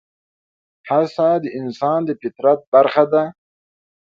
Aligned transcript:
هڅه 0.89 1.27
د 1.43 1.45
انسان 1.59 1.99
د 2.05 2.09
فطرت 2.21 2.59
برخه 2.73 3.03
ده. 3.13 3.23